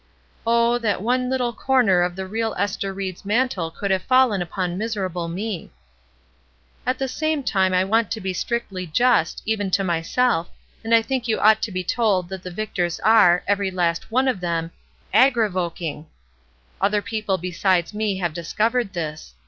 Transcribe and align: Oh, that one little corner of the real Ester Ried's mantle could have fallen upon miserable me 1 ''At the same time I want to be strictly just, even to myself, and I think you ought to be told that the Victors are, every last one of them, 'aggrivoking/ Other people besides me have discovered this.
Oh, 0.47 0.79
that 0.79 1.03
one 1.03 1.29
little 1.29 1.53
corner 1.53 2.01
of 2.01 2.15
the 2.15 2.25
real 2.25 2.55
Ester 2.57 2.91
Ried's 2.91 3.23
mantle 3.23 3.69
could 3.69 3.91
have 3.91 4.01
fallen 4.01 4.41
upon 4.41 4.75
miserable 4.75 5.27
me 5.27 5.69
1 6.85 6.95
''At 6.95 6.97
the 6.97 7.07
same 7.07 7.43
time 7.43 7.71
I 7.71 7.83
want 7.83 8.09
to 8.09 8.19
be 8.19 8.33
strictly 8.33 8.87
just, 8.87 9.43
even 9.45 9.69
to 9.69 9.83
myself, 9.83 10.49
and 10.83 10.95
I 10.95 11.03
think 11.03 11.27
you 11.27 11.39
ought 11.39 11.61
to 11.61 11.71
be 11.71 11.83
told 11.83 12.29
that 12.29 12.41
the 12.41 12.49
Victors 12.49 12.99
are, 13.01 13.43
every 13.45 13.69
last 13.69 14.09
one 14.09 14.27
of 14.27 14.39
them, 14.39 14.71
'aggrivoking/ 15.13 16.07
Other 16.81 17.03
people 17.03 17.37
besides 17.37 17.93
me 17.93 18.17
have 18.17 18.33
discovered 18.33 18.93
this. 18.93 19.35